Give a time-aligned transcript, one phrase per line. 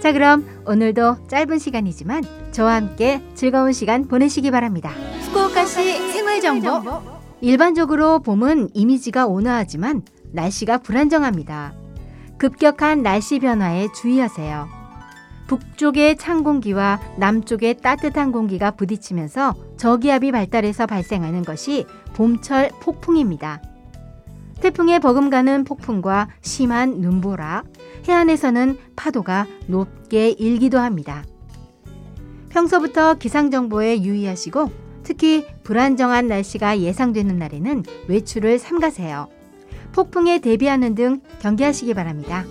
[0.00, 2.22] 자 그럼 오늘도 짧은 시간이지만
[2.52, 4.90] 저와 함께 즐거운 시간 보내시기 바랍니다.
[5.26, 7.02] 후쿠오카시 생활정보
[7.40, 11.74] 일반적으로 봄은 이미지가 온화하지만 날씨가 불안정합니다.
[12.38, 14.68] 급격한 날씨 변화에 주의하세요.
[15.48, 23.62] 북쪽의 찬 공기와 남쪽의 따뜻한 공기가 부딪히면서 저기압이 발달해서 발생하는 것이 봄철 폭풍입니다.
[24.60, 27.64] 태풍에 버금가는 폭풍과 심한 눈보라,
[28.08, 31.24] 해안에서는 파도가 높게 일기도 합니다.
[32.48, 34.70] 평소부터 기상정보에 유의하시고
[35.02, 39.28] 특히 불안정한 날씨가 예상되는 날에는 외출을 삼가세요.
[39.92, 42.44] 폭풍에 대비하는 등 경계하시기 바랍니다.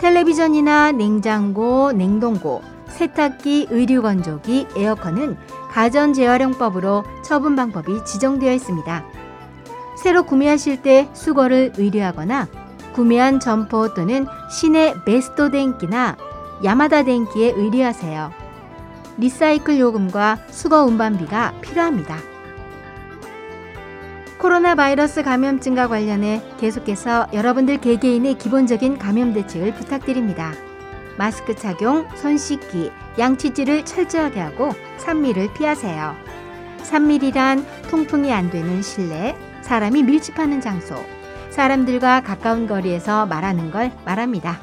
[0.00, 5.36] 텔레비전이나 냉장고, 냉동고, 세탁기, 의류 건조기, 에어컨은
[5.76, 9.04] 가전 재활용법으로 처분 방법이 지정되어 있습니다.
[10.02, 12.48] 새로 구매하실 때 수거를 의뢰하거나
[12.94, 16.16] 구매한 점포 또는 시내 베스토 덴키나
[16.64, 18.32] 야마다 덴키에 의뢰하세요.
[19.18, 22.20] 리사이클 요금과 수거 운반비가 필요합니다.
[24.38, 30.54] 코로나 바이러스 감염증과 관련해 계속해서 여러분들 개개인의 기본적인 감염 대책을 부탁드립니다.
[31.16, 36.14] 마스크 착용, 손 씻기, 양치질을 철저하게 하고 삼밀을 피하세요.
[36.82, 40.94] 삼밀이란 통풍이 안 되는 실내, 사람이 밀집하는 장소,
[41.50, 44.60] 사람들과 가까운 거리에서 말하는 걸 말합니다.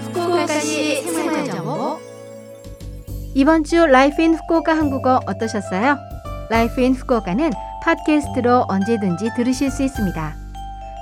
[0.00, 2.00] 후쿠오카시 생활정보
[3.34, 5.98] 이번 주 Life in Fukuoka 한국어 어떠셨어요?
[6.50, 7.50] Life in Fukuoka는
[7.82, 10.34] 팟캐스트로 언제든지 들으실 수 있습니다.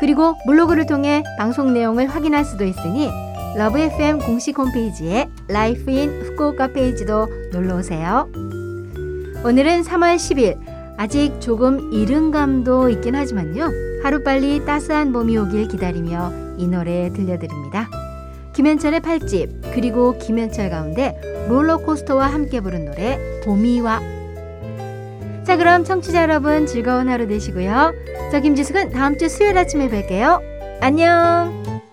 [0.01, 3.09] 그리고 블로그를 통해 방송 내용을 확인할 수도 있으니
[3.55, 8.29] LOVE FM 공식 홈페이지에 Life in Fukuoka 페이지도 놀러 오세요.
[9.45, 10.59] 오늘은 3월 10일
[10.97, 13.71] 아직 조금 이른 감도 있긴 하지만요.
[14.03, 17.91] 하루빨리 따스한 봄이 오길 기다리며 이 노래 들려드립니다.
[18.55, 24.01] 김현철의 팔집 그리고 김현철 가운데 롤러코스터와 함께 부른 노래 봄이 와.
[25.45, 27.93] 자 그럼 청취자 여러분 즐거운 하루 되시고요.
[28.31, 30.41] 저 김지숙은 다음 주 수요일 아침에 뵐게요.
[30.81, 31.92] 안녕.